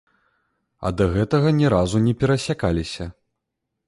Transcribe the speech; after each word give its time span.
А 0.89 0.91
да 1.01 1.05
гэтага 1.15 1.51
ні 1.59 1.65
разу 1.75 2.01
не 2.07 2.13
перасякаліся. 2.23 3.07